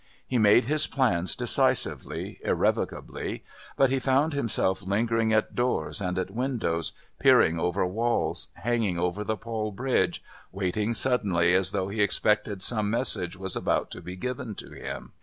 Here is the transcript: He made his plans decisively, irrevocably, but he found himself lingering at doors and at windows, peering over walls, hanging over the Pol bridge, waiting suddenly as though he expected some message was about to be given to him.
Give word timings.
He 0.27 0.39
made 0.39 0.65
his 0.65 0.87
plans 0.87 1.35
decisively, 1.35 2.39
irrevocably, 2.43 3.43
but 3.77 3.91
he 3.91 3.99
found 3.99 4.33
himself 4.33 4.81
lingering 4.81 5.31
at 5.31 5.53
doors 5.53 6.01
and 6.01 6.17
at 6.17 6.31
windows, 6.31 6.93
peering 7.19 7.59
over 7.59 7.85
walls, 7.85 8.47
hanging 8.55 8.97
over 8.97 9.23
the 9.23 9.37
Pol 9.37 9.71
bridge, 9.71 10.23
waiting 10.51 10.95
suddenly 10.95 11.53
as 11.53 11.69
though 11.69 11.89
he 11.89 12.01
expected 12.01 12.63
some 12.63 12.89
message 12.89 13.37
was 13.37 13.55
about 13.55 13.91
to 13.91 14.01
be 14.01 14.15
given 14.15 14.55
to 14.55 14.71
him. 14.71 15.11